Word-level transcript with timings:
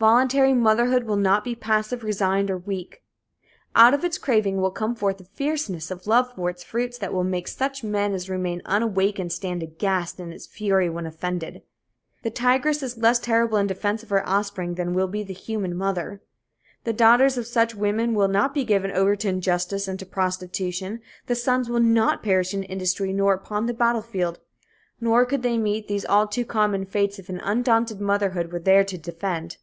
Voluntary 0.00 0.54
motherhood 0.54 1.02
will 1.04 1.18
not 1.18 1.44
be 1.44 1.54
passive, 1.54 2.02
resigned, 2.02 2.50
or 2.50 2.56
weak. 2.56 3.02
Out 3.76 3.92
of 3.92 4.02
its 4.02 4.16
craving 4.16 4.58
will 4.58 4.70
come 4.70 4.94
forth 4.94 5.20
a 5.20 5.24
fierceness 5.24 5.90
of 5.90 6.06
love 6.06 6.34
for 6.34 6.48
its 6.48 6.64
fruits 6.64 6.96
that 6.96 7.12
will 7.12 7.22
make 7.22 7.46
such 7.46 7.84
men 7.84 8.14
as 8.14 8.30
remain 8.30 8.62
unawakened 8.64 9.30
stand 9.30 9.62
aghast 9.62 10.18
at 10.18 10.28
its 10.28 10.46
fury 10.46 10.88
when 10.88 11.04
offended. 11.04 11.60
The 12.22 12.30
tigress 12.30 12.82
is 12.82 12.96
less 12.96 13.18
terrible 13.18 13.58
in 13.58 13.66
defense 13.66 14.02
of 14.02 14.08
her 14.08 14.26
offspring 14.26 14.76
than 14.76 14.94
will 14.94 15.06
be 15.06 15.22
the 15.22 15.34
human 15.34 15.76
mother. 15.76 16.22
The 16.84 16.94
daughters 16.94 17.36
of 17.36 17.46
such 17.46 17.74
women 17.74 18.14
will 18.14 18.28
not 18.28 18.54
be 18.54 18.64
given 18.64 18.92
over 18.92 19.14
to 19.16 19.28
injustice 19.28 19.86
and 19.86 19.98
to 19.98 20.06
prostitution; 20.06 21.02
the 21.26 21.34
sons 21.34 21.68
will 21.68 21.78
not 21.78 22.22
perish 22.22 22.54
in 22.54 22.62
industry 22.62 23.12
nor 23.12 23.34
upon 23.34 23.66
the 23.66 23.74
battle 23.74 24.00
field. 24.00 24.40
Nor 24.98 25.26
could 25.26 25.42
they 25.42 25.58
meet 25.58 25.88
these 25.88 26.06
all 26.06 26.26
too 26.26 26.46
common 26.46 26.86
fates 26.86 27.18
if 27.18 27.28
an 27.28 27.40
undaunted 27.40 28.00
motherhood 28.00 28.50
were 28.50 28.58
there 28.58 28.84
to 28.84 28.96
defend. 28.96 29.58